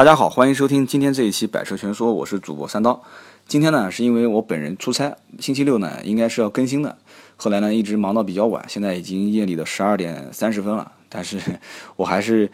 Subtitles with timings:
[0.00, 3.02] 大家好，欢迎收听今天这一期《百车全说》，我是主播三刀。
[3.46, 6.96] 今天呢，是因为我本人出差，星期六呢应该是要更新的，
[7.36, 10.90] 后来呢一直忙到比较晚，现在已经夜里的十二点三十分了。
[11.10, 11.38] 但是
[11.96, 12.50] 我还是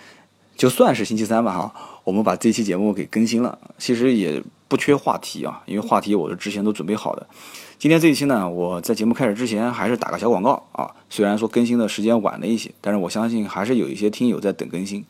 [0.56, 1.72] 就算是星期三吧哈，
[2.02, 3.56] 我们把这期节目给更新了。
[3.78, 7.24] 其实也不缺话题啊，因为话题我是之前都准备好的。
[7.78, 15.04] 今天这一期呢，我在节目开始之前还是打个小广告啊，虽然说更新的时间晚了一些，但是我相信还是有一些听友在等更新。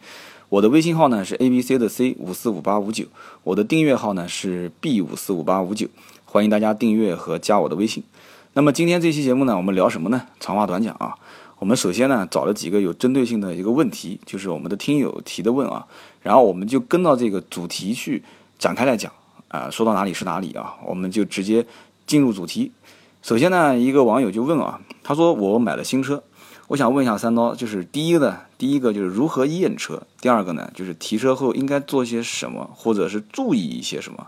[0.48, 3.06] 我的微信号呢是 A B C 的 C 五四五八五九，
[3.42, 5.88] 我的订阅号呢是 B 五四五八五九，
[6.24, 8.04] 欢迎大家订阅和加我的微信。
[8.52, 10.22] 那么今天这期节目呢，我们聊什么呢？
[10.38, 11.16] 长话短讲啊，
[11.58, 15.84] 我们首先呢找了几个有针对性的一个问题，就是我们的听友提的问啊，
[16.22, 18.22] 然后我们就跟到这个主题去
[18.56, 19.10] 展开来讲
[19.48, 21.66] 啊，说到哪里是哪里啊，我们就直接
[22.06, 22.70] 进入主题。
[23.20, 26.22] 首先呢，一个网友就问啊，他说我买了新车。
[26.68, 34.26] 我想问一下三刀，就是第一个呢，第一个就是如何验车，第二个呢，就是提车后应该做些什么，或者是注意一些什么，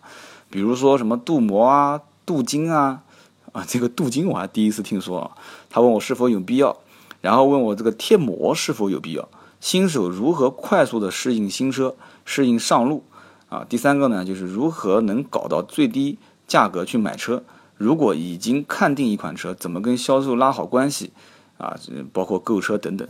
[0.49, 3.03] 比如说什么镀膜啊、镀金啊，
[3.51, 5.31] 啊，这个镀金我还第一次听说啊。
[5.69, 6.77] 他问我是否有必要，
[7.21, 9.29] 然后问我这个贴膜是否有必要，
[9.59, 13.03] 新手如何快速的适应新车，适应上路
[13.49, 13.67] 啊。
[13.69, 17.43] 第三个呢，就是如何能搞到最低价格去买车，
[17.77, 21.11] 如果已经看定一款车，怎么跟销售拉好关系。
[21.59, 21.77] 啊，
[22.13, 23.07] 包括购车等等，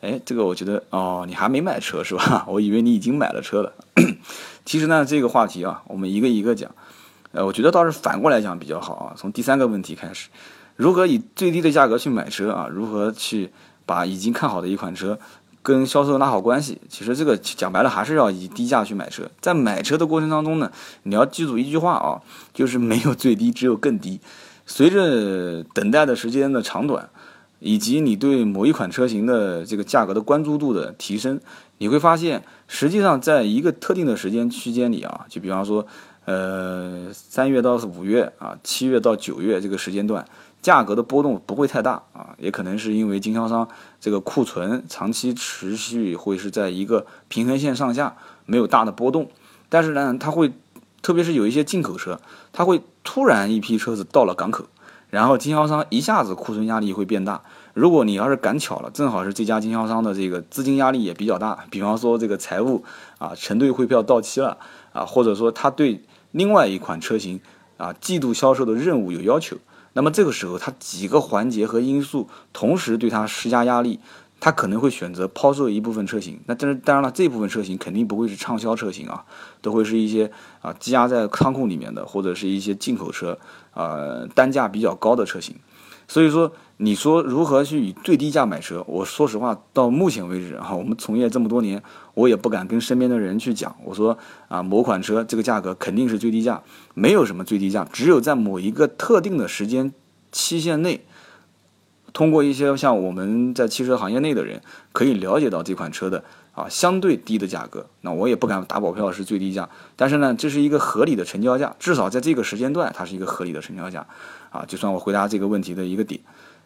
[0.00, 2.46] 哎，这个我觉得哦，你还没买车是吧？
[2.48, 3.72] 我以为你已经买了车了。
[4.64, 6.70] 其实呢，这个话题啊，我们一个一个讲。
[7.32, 9.14] 呃，我觉得倒是反过来讲比较好啊。
[9.16, 10.28] 从第三个问题开始，
[10.76, 12.68] 如何以最低的价格去买车啊？
[12.70, 13.50] 如何去
[13.84, 15.18] 把已经看好的一款车
[15.62, 16.80] 跟销售拉好关系？
[16.88, 19.28] 其实这个讲白了还是要以低价去买车。
[19.40, 20.70] 在买车的过程当中呢，
[21.02, 22.22] 你要记住一句话啊，
[22.54, 24.20] 就是没有最低，只有更低。
[24.64, 27.10] 随着等待的时间的长短。
[27.60, 31.40] 以及你对某一款车型的这个价格的关注度的提升，
[31.78, 35.86] 你会发现，实际上在一个特定的时间区间里啊，就比方说，
[36.24, 40.24] 呃，三月到五月啊，七月到九月这个时间段，
[40.62, 43.68] 价格的波动不会太大啊，也可能是因为经销商
[44.00, 48.16] 这个库存长期持续会是在一个平衡线上下，
[48.46, 49.30] 没有大的波动，
[49.68, 50.52] 但是呢，它会，
[51.02, 52.20] 特别是有一些进口车，
[52.52, 54.66] 它会突然一批车子到了港口。
[55.10, 57.42] 然后经销商一下子库存压力会变大。
[57.74, 62.84] 如果你要是赶巧了，正好是这家经销商的这个资金压力也比较大，比方说这个财务
[63.18, 64.58] 啊承兑汇票到期了
[64.92, 66.02] 啊，或者说他对
[66.32, 67.40] 另外一款车型
[67.76, 69.56] 啊季度销售的任务有要求，
[69.92, 74.00] 那么这个时候他几个环节和因素同时对他施加压力。
[74.40, 79.24] 他可能会选择抛售一部分车型，那但是当然了，这部分车型肯定不会是畅销车型啊，
[79.60, 80.30] 都会是一些
[80.60, 83.36] 啊积压在仓库里面的，或者是一些进口车，
[83.78, 85.54] 呃，单价比较高的车型。
[86.08, 88.82] 所以说，你说如何去以最低价买车？
[88.88, 91.80] 我说实话，到目前为止啊，我们从业这么多年，
[92.14, 94.18] 我也不敢跟身边的人去讲，我说
[94.48, 96.60] 啊，某款车这个价格肯定是最低价，
[96.94, 99.92] 没有什么最低价，只有在某一个特定的时间
[100.32, 101.04] 期限内。
[102.14, 104.60] 通过一些像我们在汽车行业内的人，
[104.92, 106.24] 可以了解到这款车的
[106.58, 107.86] 啊相对低的价格。
[108.00, 114.06] 那我也不敢打保票是最低价，但是呢，这是一个合理的成交价，至少在这个时间段，它是一个合理的成交价
[114.50, 114.64] 啊。
[114.66, 116.20] 就算我回答这个问题的一个点。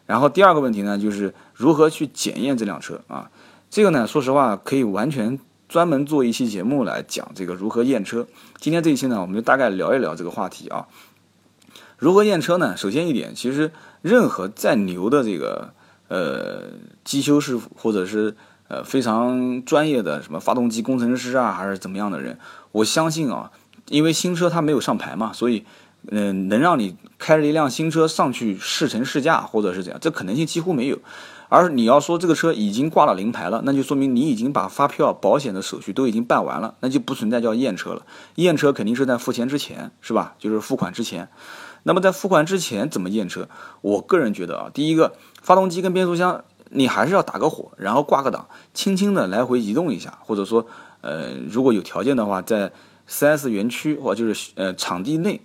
[0.05, 3.29] 然后第二个问题呢，就是如何去检验这辆车啊？
[3.69, 5.39] 这个呢，说实话可以完全
[5.69, 8.27] 专门做一期节目来讲这个如何验车。
[8.57, 10.87] 今天这一期呢，我们就大概聊一聊这个话题啊。
[11.97, 12.75] 如何验车呢？
[12.75, 13.71] 首先一点，其实
[14.01, 15.73] 任何再牛的这个
[16.09, 16.73] 呃
[17.05, 18.35] 机修师傅，或者是
[18.73, 22.39] 呃非常专业的什么发动机工程师啊，还是怎么样的人，
[22.71, 23.51] 我相信啊，
[23.89, 25.63] 因为新车它没有上牌嘛，所以
[26.09, 30.97] 嗯，能让你开着一辆新车上去试乘试驾，或者是怎样，这可能性几乎没有。
[31.49, 38.01] 而你要说这个车已经挂了临牌了，那就说明你已经把发票、保险的手续都已经办完了，那就不存在叫验车了。
[38.35, 40.33] 验车肯定是在付钱之前，是吧？
[40.39, 41.29] 就是付款之前。
[41.83, 43.47] 那么在付款之前怎么验车？
[43.81, 45.13] 我个人觉得啊，第一个，
[45.43, 50.65] 发动机跟变速箱你还是要打个火，然后挂个档，轻轻的来回移动一下，或者说，
[51.01, 52.71] 呃，如果有条件的话，在
[53.07, 55.41] 4S 园区或就是呃场地内，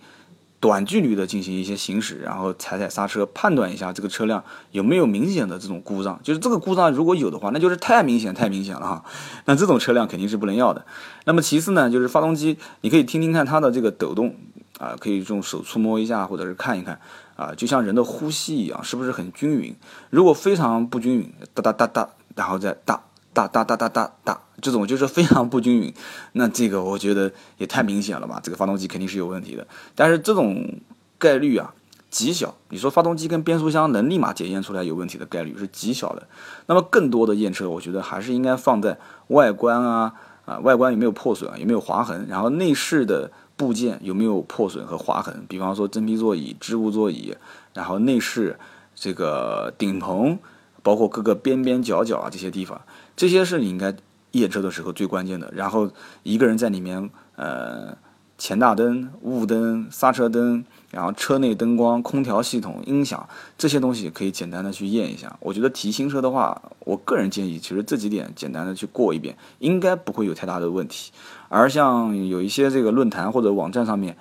[0.61, 6.19] 短距离的进行一些行驶，然后踩踩刹车，判断一下这个车辆有没有明显的这种故障。
[6.23, 9.05] 就是这个故障如果有的话，那就是太明显太明显了哈，
[9.44, 10.85] 那这种车辆肯定是不能要的。
[11.25, 14.35] 那么其次呢，就是发动机，你可以听听看它的这个抖动。
[14.79, 17.00] 啊，可以用手触摸一下，或者是看一看，
[17.38, 19.76] 啊，就像人的呼吸一样，是不是很均匀？
[20.11, 23.00] 如果非常不均匀，哒哒哒哒，然后再哒
[23.32, 25.94] 哒哒哒哒哒哒，这种就是非常不均匀，
[26.32, 28.40] 那这个我觉得也太明显了吧？
[28.43, 29.64] 这个发动机肯定是有问题的。
[29.94, 30.81] 但是这种
[31.17, 31.73] 概率啊
[32.11, 36.26] 极小，你说发动机跟变速箱能立马检验出来有问题的概率是极小的。
[36.67, 38.99] 那么更多的验车，我觉得还是应该放在
[39.29, 40.12] 外观啊。
[40.44, 47.37] 啊，外观有没有破损，有没有划痕，然后内饰的部件有没有破损和划痕，比方说真皮座椅、织物座椅，
[47.75, 48.58] 然后内饰
[48.94, 50.38] 这个顶棚，
[50.82, 52.81] 包括各个边边角角啊这些地方，
[53.14, 53.94] 这些是你应该
[54.31, 55.52] 验车的时候最关键的。
[55.55, 55.90] 然后
[56.22, 57.94] 一个人在里面，呃，
[58.38, 60.64] 前大灯、雾灯、刹车灯。
[60.90, 65.37] 然后车内灯光、空调系统、音响这些东西可以简单的去验一下。
[65.40, 71.12] 我觉得提新车的话，我个人建议，其实这几点简单的去过一遍，应该不会有太大的问题。
[71.49, 74.17] 而像有一些这个论坛或者网站上面，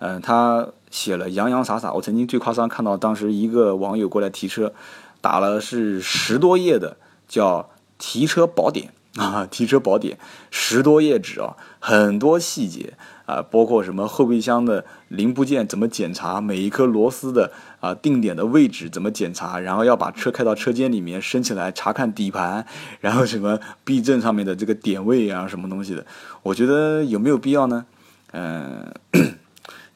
[0.00, 1.92] 嗯，他写了洋洋洒洒。
[1.92, 4.72] 我曾经最夸张看到，当时一个网友过来提车，
[5.20, 6.96] 打了是十多页的
[7.28, 10.16] 叫提车宝典啊，提车宝典
[10.50, 12.94] 十多页纸啊，很多细节。
[13.28, 22.64] 啊，包括什么后备箱的零部件怎么检查，每一颗螺丝的啊定点的位置怎么检查，然后要把车开到车间里面升起来查看底盘，
[23.00, 26.06] 然后什么避震上面的这个点位啊，什么东西的，
[26.42, 27.84] 我觉得有没有必要呢？
[28.32, 28.90] 嗯。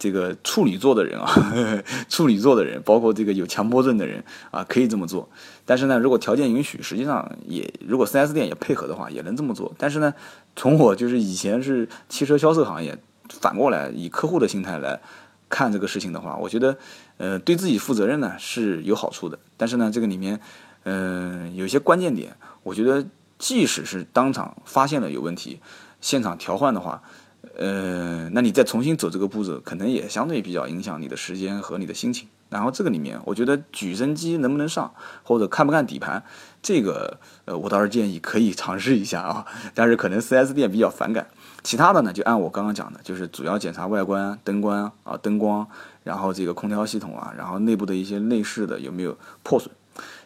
[0.02, 1.30] 这个处女座的人啊，
[2.10, 5.28] 处女座的人，包括这个有强迫症的人啊，可以这么做。
[5.64, 9.72] 但是呢，如果条件允许，实际上也如果 4S 店也配合的话，也能这么做。
[9.78, 10.12] 但是呢，
[10.56, 15.00] 从我就是以前是汽车销售行业，反过来以客户的心态来
[15.48, 16.76] 看这个事情的话，我觉得，
[17.18, 19.38] 呃，对自己负责任呢是有好处的。
[19.56, 20.40] 但是呢，这个里面，
[20.82, 23.06] 嗯，有些关键点，我觉得
[23.38, 25.60] 即使是当场发现了有问题，
[26.00, 27.00] 现场调换的话。
[27.56, 32.28] 呃，那你再重新走这个步骤，可能也相对比较影响你的时间和你的心情。
[32.48, 36.22] 然后这个里面，我觉得举升机能不能上，或者看不看底盘，
[36.62, 39.46] 这个呃，我倒是建议可以尝试一下啊。
[39.74, 41.26] 但是可能 4S 店比较反感。
[41.62, 45.66] 其他的呢，就按我刚刚讲的，就是主要检查外观、灯光啊、灯光，
[46.04, 49.70] 然后这个空调系统啊，然后内部的一些内饰的有没有破损，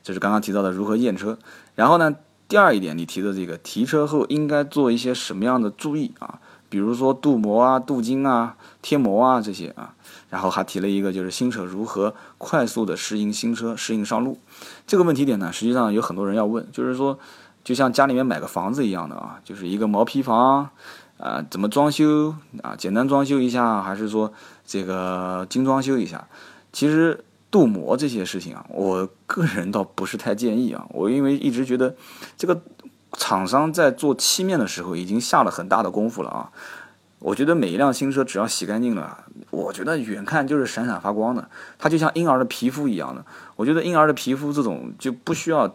[0.03, 1.39] 这是刚刚提到的如何验车。
[1.75, 2.17] 然后呢，
[2.49, 6.41] 第二一点，你提的这个提车后应该做一些什么样的注意啊？
[6.69, 9.95] 比如说镀膜啊、镀金啊、贴膜啊这些啊，
[10.31, 14.39] 然后还提了一个就是新车如何快速的适应新车、适应上路
[14.87, 15.53] 这个问题点呢？
[15.53, 17.19] 实际上有很多人要问，就是说，
[17.63, 20.69] 就像家里面买个房子一样的啊，就是一个毛坯房
[21.19, 22.75] 啊，怎么装修啊？
[22.77, 24.33] 简单装修一下，还是说
[24.67, 26.27] 这个精装修一下？
[26.73, 31.95] 其实镀膜这些事情啊，我个人倒不是太建议啊，我因为一直觉得
[32.37, 32.61] 这个。
[33.17, 36.51] 厂商在做漆面的时候已经下了很大的功夫了啊！
[37.19, 41.49] 我觉得每一辆新车只要洗干净了，我觉得远看就是闪闪发光的，
[41.79, 43.25] 它就像婴儿的皮肤一样的。
[43.57, 45.67] 我觉得婴儿的皮肤这种就不需要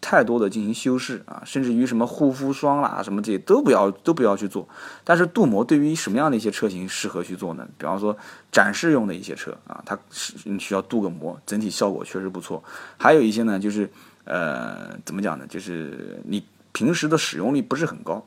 [0.00, 4.68] 太多的进行修饰啊，甚至于什么护肤霜啦什么这些都不要都不要去做。
[5.04, 7.66] 但是镀膜对于什么样的一些车型适合去做呢？
[7.78, 8.16] 比方说
[8.50, 12.62] 展示用的一些车啊，它是需要镀个膜，整体效果确实不错。
[12.98, 13.90] 还有一些呢，就是。
[14.24, 15.46] 呃，怎么讲呢？
[15.48, 18.24] 就是你平时的使用率不是很高，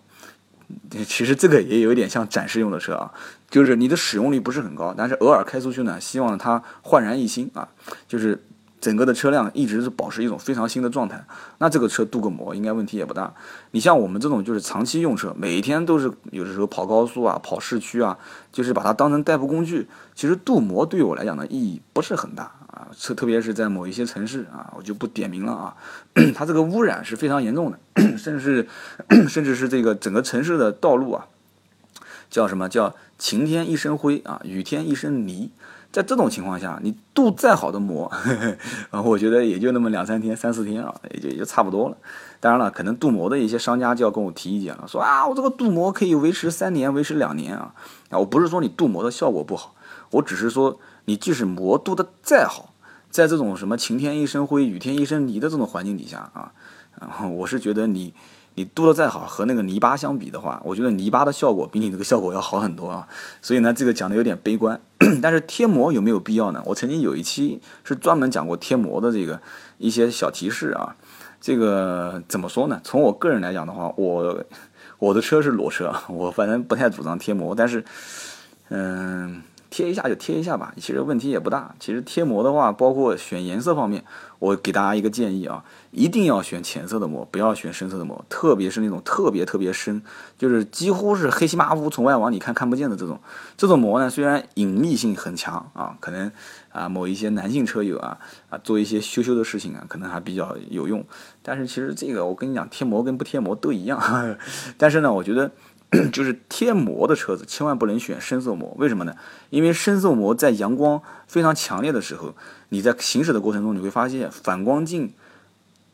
[1.08, 3.14] 其实这个也有一点像展示用的车啊，
[3.50, 7.70] 就是你的使用率不是很高，但是偶尔开出去呢，希望它焕然一新啊，
[8.06, 8.44] 就是
[8.84, 11.26] 整个的车辆一直是保持一种非常新的状态。
[11.60, 13.34] 那这个车镀个膜应该问题也不大。
[13.72, 18.18] 你像我们这种就是长期用车，每天都是有的时候跑高速啊、跑市区啊，
[18.52, 22.52] 就是把它当成代步工具，其实镀膜对我来讲的意义不是很大。
[22.74, 25.76] 啊，特特别是在某一些城市啊，我就不点名了啊，
[26.34, 28.68] 它这个污染是非常严重的，甚至
[29.30, 31.28] 甚至是这个整个城市的道路啊，
[32.32, 35.52] 叫什么叫晴天一身灰啊，雨天一身泥，
[35.94, 38.12] 在这种情况下，你镀再好的膜，
[38.92, 41.96] 啊，我觉得也就那么两三天、三四天啊，也就也就差不多了。
[42.42, 47.74] 当然了，可能镀膜的一些商家就要跟我提意见了，说啊，我这个镀膜可以维持三年、维持两年啊，
[48.10, 49.76] 啊，我不是说你镀膜的效果不好，
[50.10, 50.80] 我只是说。
[51.06, 52.74] 你即使膜镀的再好，
[53.10, 56.54] 在这种什么晴天一身灰、雨天一身泥的这种环境底下啊，
[56.98, 58.14] 然后我是觉得你
[58.56, 63.08] 你镀的再好，和那个泥巴相比的话，我觉得泥巴的效果比你这个效果要好很多啊。
[63.42, 64.80] 所以呢，这个讲的有点悲观。
[65.22, 66.62] 但是贴膜有没有必要呢？
[66.66, 69.42] 我曾经有一期是专门讲过贴膜的这个
[69.78, 70.96] 一些小提示啊。
[71.42, 72.80] 这个怎么说呢？
[72.84, 74.44] 从我个人来讲的话，我
[75.00, 77.84] 我的车是裸车，我反正不太主张贴膜，但是
[78.70, 79.42] 嗯。
[79.74, 81.74] 贴一下就贴一下吧，其实问题也不大。
[81.80, 84.06] 其实贴膜的话，包括选颜色方面，
[84.38, 90.04] 我给大家一个建议啊，一定要选浅色的膜，不要选深色的膜，特别是那种特别特别深，
[90.38, 93.20] 就是几乎是黑漆麻乌，从外往里看看不见的这种。
[93.58, 96.32] 这种膜呢，虽然隐秘性很强啊，可能
[96.72, 98.20] 啊某一些男性车友啊
[98.52, 101.04] 啊做一些羞羞的事情啊，可能还比较有用。
[101.42, 104.00] 但是其实这个我跟你讲，贴膜跟不贴膜都一样。
[104.78, 105.50] 但是呢，我觉得。
[106.12, 108.74] 就是贴膜的车子，千万不能选深色膜。
[108.78, 109.16] 为什么呢？
[109.50, 112.36] 因为深色膜在阳光非常强烈的时候，
[112.70, 115.14] 你在行驶的过程中，你会发现反光镜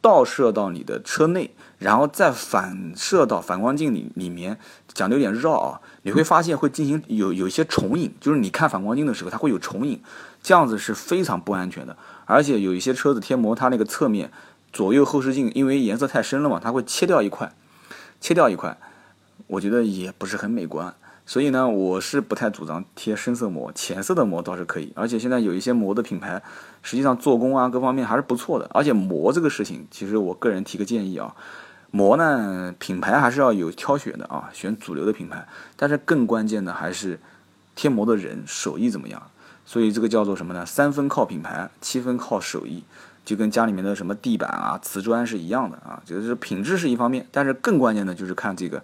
[0.01, 4.58] 倒射到你的车内，然后再反射到反光镜里里面，
[4.94, 10.01] 讲的有点绕啊，你会发现会进行有有一些重影，就是你看反光镜的时候，它会有重影，
[10.41, 11.98] 这样子是非常不安全的。
[12.25, 14.32] 而且有一些车子贴膜，它那个侧面
[14.72, 17.51] 左右后视镜因为颜色太深了嘛，它会切掉一块，
[18.22, 18.77] 切掉一块，
[19.48, 20.93] 我觉得也不是很美观。
[21.25, 24.91] 所以呢，我是不太主张贴深色膜，浅色的膜倒是可以。
[24.96, 26.41] 而且现在有一些膜的品牌，
[26.81, 28.67] 实际上做工啊各方面还是不错的。
[28.74, 31.36] 而且膜这个事情，其实我个人提个建议啊，
[31.91, 35.48] 膜呢品牌还是要有挑选的啊，选主流的品牌。
[35.75, 37.19] 但是更关键的还是
[37.75, 39.22] 贴膜的人手艺怎么样。
[39.65, 40.65] 所以这个叫做什么呢？
[40.65, 42.84] 三分靠品牌，七分靠手艺，
[43.24, 48.81] 就跟家里面的什么地板啊、瓷砖是一样的啊，就是品质是一方面，但是更关键的就是看这个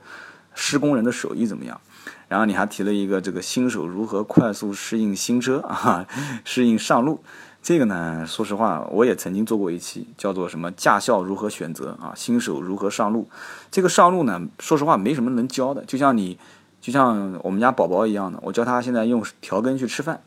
[0.56, 1.80] 施工人的手艺怎么样。
[2.28, 6.08] 然后你还提了一个这个新手如何快速适应新车啊，
[6.44, 7.24] 适应上路。
[7.62, 13.28] 这个呢，说实话，我也曾经做过一期，叫做什么驾校如何选择啊，新手如何上路。
[13.72, 16.38] 这个上路呢，说实话没什么能教的，就像你，
[16.80, 20.22] 就像我们家宝宝一样的，我教他现在用调羹去吃饭，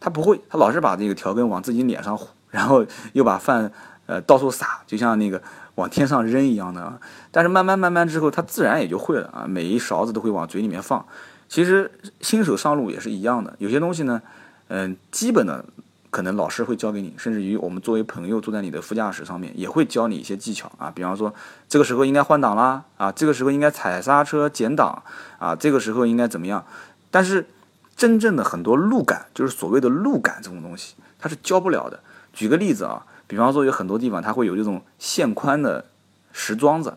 [0.00, 3.70] 他不会，他老是把这个调羹往自己脸上糊，然后又把饭
[4.06, 5.40] 呃到处撒，就像那个
[5.80, 7.00] 往天上扔一样的。
[7.32, 11.04] 但是慢慢慢慢之后，他自然也就会了啊，每一勺子都会往嘴里面放。
[11.48, 14.22] 其实新手上路也是一样的，有些东西呢，
[14.68, 15.64] 嗯，基本的
[16.10, 21.34] 可能老师会教给你，甚至于我们作为朋友坐在你的副驾驶上面，也会教你一些技巧啊，比方说
[21.68, 25.02] 这个时候应该换挡啦，啊，这个时候应该踩刹车减档
[25.38, 26.64] 啊，这个时候应该怎么样？
[27.10, 27.48] 但是
[27.96, 31.98] 真正的很多路感，就是所谓的路感这种东西，它是教不了的。
[32.32, 35.84] 举个例子啊，比方说有很多地方它会有这种线宽的
[36.32, 36.94] 石桩子，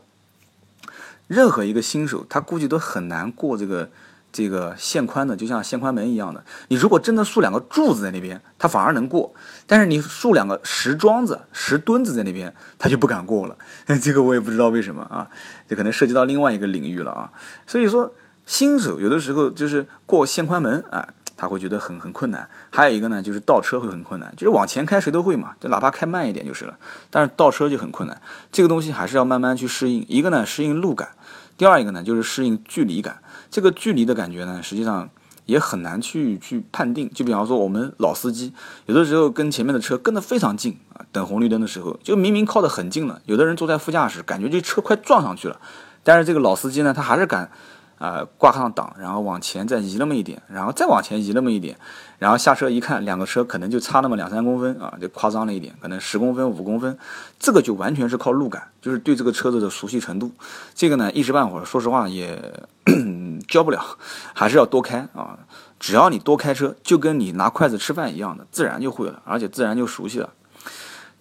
[1.28, 3.90] 任何一个新手他估计都很难过这个。
[4.36, 9.32] 这个线宽的就像线宽门一样的，你如果真的竖两个柱子在那边，他反而能过；
[9.68, 13.56] 但是你竖两个石桩子、石墩子在那边，他就不敢过了。
[14.02, 15.30] 这个我也不知道为什么啊，
[15.70, 17.32] 这可能涉及到另外一个领域了啊。
[17.68, 18.12] 所以说，
[18.48, 21.14] 新手有的时候就是过线宽门啊，
[21.44, 22.48] 他会觉得很很困难。
[22.72, 26.78] 还有一个呢，就是倒车会很困难，就是往前开谁都会嘛，就哪怕开慢一点就是了。
[27.10, 28.22] 但是倒车就很困难，
[28.52, 30.06] 这个东西还是要慢慢去适应。
[30.08, 31.10] 一个呢，适应路感；
[31.58, 33.20] 第二一个呢，就是适应距离感。
[33.52, 35.10] 这个距离的感觉呢，实际上
[35.46, 37.12] 也很难去去判定。
[37.14, 38.54] 就比方说，我们老司机
[38.86, 45.60] 有的时候跟前面的车跟得非常近啊，等红绿灯的时候，就明明靠得很近了，有的人坐在副驾驶，感觉这车快撞上去了，
[46.04, 47.52] 但是这个老司机呢，他还是敢。
[48.04, 51.78] 啊，挂上档，然后往前再移那么一点，然后再往前移那么一点，
[52.20, 56.98] 然后下车一看，两个车可能就差那么两三公分啊，就夸张了一点，可能十公分、五公分，
[57.40, 60.30] 这个就完全是靠路感，就是对这个车子的熟悉程度。
[60.76, 62.38] 这个呢，一时半会儿，说实话也
[63.48, 63.82] 教不了，
[64.34, 65.40] 还是要多开啊。
[65.80, 70.30] 只要你多开车，就跟你拿筷子吃饭一样的，自然就会了，而且自然就熟悉了。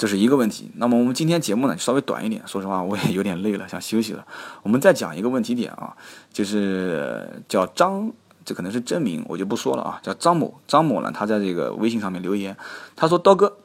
[0.02, 0.68] 这是一个问题。
[0.78, 4.26] 那么我们今天节目呢稍微短一点，说实话我也有点累了，想休息了。
[4.64, 5.96] 我们再讲一个问题点啊，
[6.32, 8.10] 就是叫张，
[8.44, 10.58] 这可能是真名，我就不说了啊，叫张某。
[10.66, 12.56] 张某呢，他在这个微信上面留言，
[12.96, 13.58] 他说：“刀哥，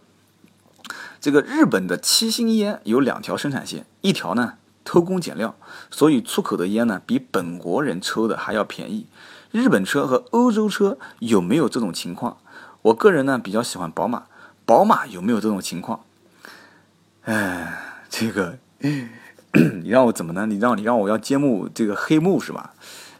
[1.20, 4.53] 这个日本的七星烟有两条生产线，一条呢
[4.86, 5.56] 偷工减料，
[5.89, 9.08] 所以出口的烟呢比本国人抽的还要便宜。
[9.50, 12.38] 日本车和欧洲车有没有这种情况？
[12.84, 14.25] 我个人呢比较喜欢宝马，
[14.67, 16.01] 宝马有没有这种情况？”
[17.28, 17.78] 哎，
[18.10, 18.58] 这个
[19.84, 20.46] 你让我怎么呢？
[20.46, 22.72] 你让你让我要揭幕这个黑幕是吧？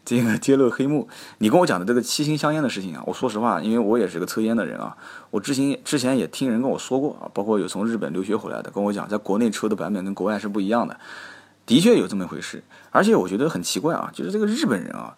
[0.06, 1.10] 这个揭露黑幕，
[1.40, 4.96] 你跟我讲的这个七星香烟的事情啊，我说实话，因为我也是个抽烟的人啊，
[5.30, 10.98] 我之前之前也听人跟我说过啊，包括有从日本留学回来的跟我讲，在国内抽的版本跟国外是不一样的，
[11.66, 12.64] 的确有这么一回事。
[12.92, 15.18] 而且我觉得很奇怪啊，就是这个日本人啊，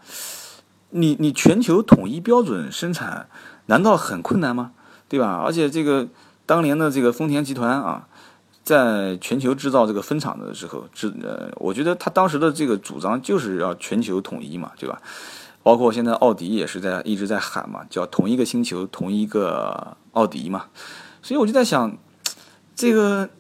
[0.90, 3.28] 你你全球统一标准生产，
[3.68, 4.72] 难道很困难吗？
[5.08, 5.44] 对吧？
[5.46, 6.08] 而且这个
[6.48, 8.08] 当年的这个丰田集团啊。
[8.70, 15.02] 在全球制造这个分厂的时候，制呃，我觉得他当时的这个主张就是要全球统一嘛，对吧？
[15.64, 20.66] 包括现在奥迪也是在一直在喊嘛，叫同一个星球，同一个奥迪嘛。
[21.24, 21.98] 所以我就在想，
[22.76, 23.32] 这个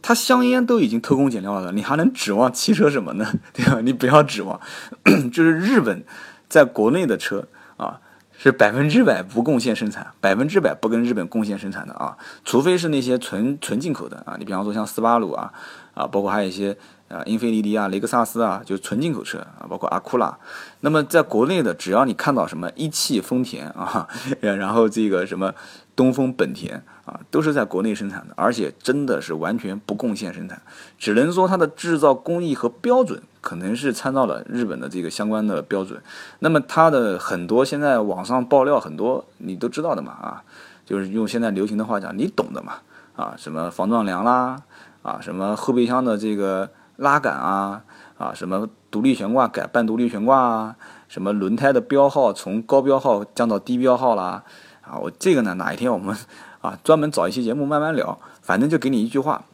[0.00, 3.26] 他香烟都已经偷工减料了，你还能指望汽车什么呢？
[3.52, 3.80] 对吧？
[3.80, 4.60] 你不要指望，
[5.32, 6.04] 就是日本
[6.48, 7.98] 在国内的车啊。
[8.42, 15.52] 是百分之百不贡献生产，百分之百不跟日本贡献生产的啊，除非是那些纯纯进口的啊，你比方说像斯巴鲁啊，
[15.92, 16.74] 啊，包括还有一些
[17.08, 20.38] 啊，英菲尼迪啊、雷克萨斯啊，就纯进口车啊，包括阿库拉。
[20.80, 24.08] 那么在国内的，只要你看到什么一汽丰田啊，
[24.40, 25.52] 然后这个什么
[25.94, 30.62] 东风本田啊，都是在国内生产的，而且真的是完全不贡献生产，
[30.96, 33.22] 只能说它的制造工艺和标准。
[33.40, 36.00] 可能是参照了日本的这个相关的标准，
[36.40, 40.42] 那么它的很多现在网上爆料很多你都知道的嘛啊，
[40.84, 42.74] 就是用现在流行的话讲，你懂的嘛
[43.16, 44.56] 啊，什么防撞梁啦
[45.02, 47.82] 啊，什么后备箱的这个拉杆啊，
[48.18, 50.76] 啊，什么独立悬挂改半独立悬挂啊，
[51.08, 54.44] 什么轮胎的标号从高标号降到低标号啦，
[54.82, 56.16] 啊，我这个呢，哪一天我们
[56.60, 59.44] 啊专门找一期节目慢慢聊，反正就给你一句话，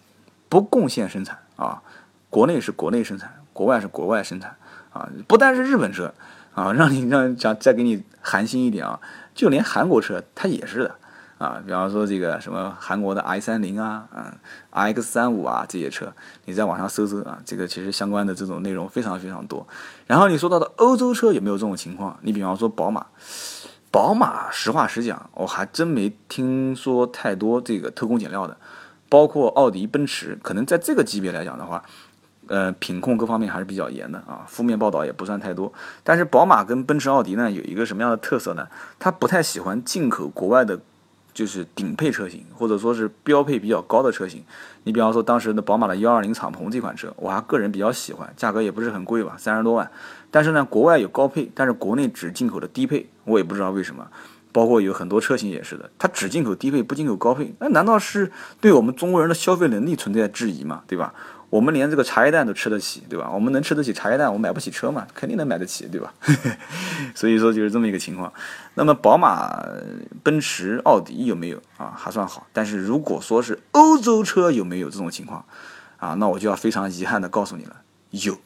[0.49, 1.83] 不贡献生产啊，
[2.29, 4.55] 国内是国内生产，国外是国外生产
[4.93, 6.13] 啊，不单是日本车
[6.55, 9.01] 啊， 让你让讲再给你寒心一点啊，
[9.35, 10.95] 就连韩国车它也是的。
[11.39, 14.25] 啊，比方说这个什么韩国的 i 三零啊，嗯
[14.71, 16.11] ，x 三五啊这些车，
[16.47, 19.67] 你在网上搜搜啊，这个其实相关的这种内容非常非常多。
[20.07, 22.19] 然后你说到的欧洲车有没有这种情况？
[22.23, 23.05] 你比方说宝马，
[23.91, 28.57] 宝马实话实讲，我还真没听说太多这个偷工减料的。
[29.09, 31.85] 包括奥迪、奔驰，可能在这个级别来讲的话，
[32.49, 35.73] 呃，品控各方面还是比较严的啊，负面报道也不算太多。
[36.03, 38.67] 但是宝马跟奔驰、奥迪呢，有一个什么样的特色呢？
[38.99, 40.81] 它不太喜欢进口国外的。
[41.37, 44.43] 就是顶配车型，或者说是标配比较高的车型。
[44.85, 49.91] 你比方说当时的宝马的幺二零敞篷这款车，我还个人比较喜欢，价格也不是很贵吧，三十多万。
[50.31, 54.09] 但是呢，国外有高配，但是国内只进口的低配，我也不知道为什么。
[54.51, 60.85] 包括有很多车型也是的，它只进口低配，不进口高配，那难道是对我们中国人的消费能力存在质疑吗？
[60.87, 61.13] 对吧？
[61.49, 63.31] 我们连这个茶叶蛋都吃得起，对吧？
[63.33, 65.07] 我们能吃得起茶叶蛋，我买不起车嘛？
[65.15, 66.13] 肯定能买得起，对吧？
[67.15, 68.33] 所以说就是这么一个情况。
[68.75, 69.65] 那么宝马、
[70.23, 71.95] 奔驰、奥迪有没有啊？
[71.97, 72.47] 还算好。
[72.53, 75.45] 但是如果说是欧洲车有没有这种情况
[75.99, 76.15] 啊？
[76.15, 77.77] 那我就要非常遗憾的告诉你了，
[78.11, 78.37] 有。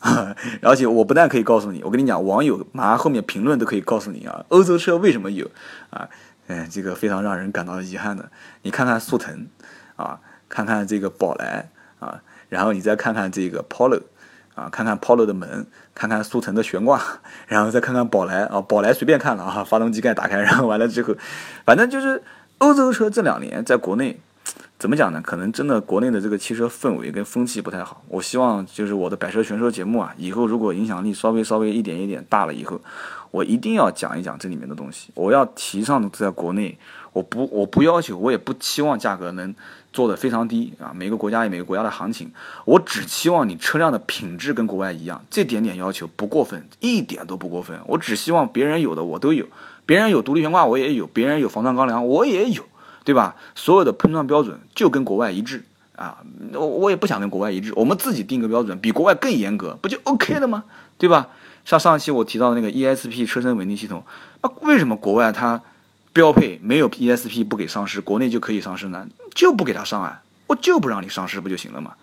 [0.62, 5.50] 而且我不但可以告诉你，我跟你讲，网友马上后面评论都可以告诉你啊，欧洲车为什么有
[5.90, 6.08] 啊？
[6.46, 8.30] 嗯，这个非常让人感到遗憾的。
[8.62, 9.46] 你看看速腾
[9.96, 12.22] 啊，看看这个宝来啊。
[12.48, 14.02] 然后你再看看这个 Polo，
[14.54, 17.00] 啊，看看 Polo 的门，看看速腾的悬挂，
[17.46, 21.14] 然后再看看宝来啊，宝来随便看了啊，发动机盖打开，然后完了之后，
[21.64, 22.22] 反正就是
[22.58, 24.20] 欧洲车这两年在国内，
[24.78, 25.20] 怎么讲呢？
[25.20, 28.02] 可能真的国内的这个汽车氛围跟风气不太好。
[28.08, 32.80] 我希望就是我的百车全说节目啊，以后如果影响力稍微稍微一点一点大了以后，
[33.32, 35.10] 我一定要讲一讲这里面的东西。
[35.14, 36.78] 我要提倡在国内，
[37.12, 39.54] 我不我不要求，我也不期望价格能。
[39.90, 42.30] 做的非常低啊，每个国家有每个国家的行情，
[42.66, 47.76] 我只期望你车辆的品质跟国外一样，这点点要求不过分，一点都不过分。
[47.86, 49.46] 我只希望别人有的我都有，
[49.86, 52.62] 别人有独立悬挂我也有，别人有防撞钢梁我也有，
[53.08, 53.36] 对吧？
[53.54, 55.64] 所有的碰撞标准就跟国外一致
[55.96, 56.18] 啊，
[56.52, 60.64] 我我也不想跟国外一致，我们自己定个标准，比国外更严格，不就 OK 了吗？
[60.98, 61.28] 对吧？
[61.64, 64.04] 像上一期我提到的那个 ESP 车身稳定系统，
[64.42, 65.62] 那为什么国外它？
[66.12, 69.06] 标配没有 ESP 不给上市，国内就可以上市呢？
[69.34, 70.22] 就不给它上啊？
[70.48, 71.94] 我就不让你上市不就行了吗？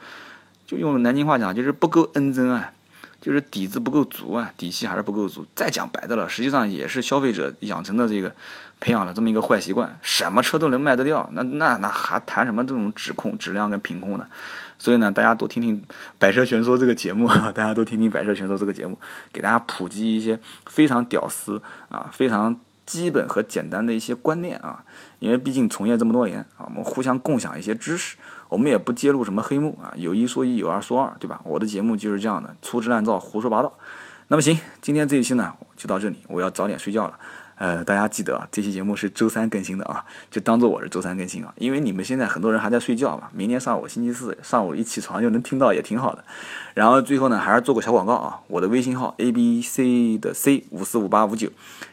[0.65, 2.71] 就用南京话讲，就是不够恩真啊，
[3.21, 5.45] 就是底子不够足啊，底气还是不够足。
[5.55, 8.33] 再讲白的了，实际上也是消费者养成的这个
[8.79, 14.27] 培养了这么一个坏习惯，什么车都能卖得掉，那那那还谈什么这种质控、质量跟品控呢？
[14.77, 15.81] 所以呢，大家多听听
[16.19, 18.97] 《百车全说》这个节目啊，大家都听听《百车全说》这个节目，
[19.33, 22.59] 给大家普及一些非常屌丝啊，非常。
[22.85, 24.83] 基本和简单的一些观念啊，
[25.17, 28.15] 因为毕竟从业这么多年啊，我们互相共享一些知识，
[28.55, 31.41] 我们也不揭露什么黑幕啊，有一说一，有二说二，对吧？
[31.43, 33.73] 我的节目就是这样的，粗制滥造，胡说八道。
[34.29, 37.19] 那么行，今天这一期呢就到这里，我要早点睡觉了。
[37.55, 46.23] 呃，大家记得啊，这期节目是周三更新的啊，就当做我是周三更新啊，因为你们现在很多人还在睡觉嘛，明天上午星期四上午一起床就能听到，也挺好的。
[46.75, 51.49] 然后最后呢，还是做个小广告啊，我的微信号 A B C 的 C 五四五八五九，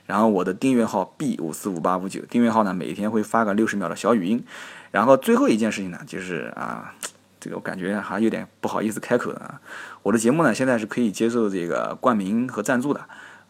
[0.06, 4.44] 然后我的订阅号 B 五四五八五九，订阅号呢每天会发个六十秒的小语音。
[4.92, 6.94] 然后最后一件事情呢，就是啊，
[7.40, 9.60] 这个我感觉还有点不好意思开口的啊，
[10.04, 13.00] 我的节目呢现在是可以接受这个冠名和赞助的。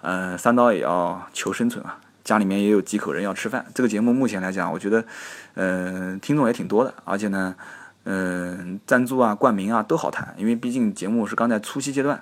[0.05, 3.64] 嗯，三刀也要求生存啊，家里面也有几口人要吃饭。
[3.72, 5.05] 这个节目目前来讲，我觉得，
[5.55, 7.55] 嗯，听众也挺多的，而且呢，
[8.02, 12.20] 嗯，赞助啊、冠名啊都好谈，因为毕竟节目是刚在初期阶段，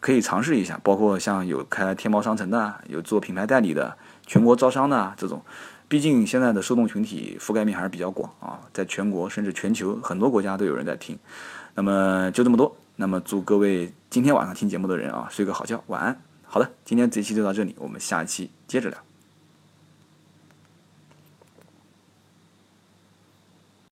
[0.00, 0.80] 可以尝试一下。
[0.82, 3.94] 包括像有开天猫商城的，有做品牌代理的，
[4.26, 5.42] 全国招商的这种，
[5.88, 11.18] 毕竟现在的受众群体覆盖面还是比较广啊，在全国甚至全球很多国家都有人在听。
[11.74, 16.20] 那么就这么多，那么祝各位今天晚上听节目的人啊睡个好觉，晚安。
[16.44, 19.07] 好的，今天这期就到这里，我们下期接着聊。